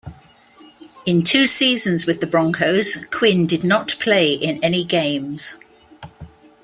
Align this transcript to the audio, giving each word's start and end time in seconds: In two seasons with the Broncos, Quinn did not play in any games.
In 1.05 1.23
two 1.23 1.45
seasons 1.45 2.07
with 2.07 2.21
the 2.21 2.25
Broncos, 2.25 3.05
Quinn 3.11 3.45
did 3.45 3.63
not 3.63 3.93
play 3.99 4.33
in 4.33 4.57
any 4.63 4.83
games. 4.83 5.59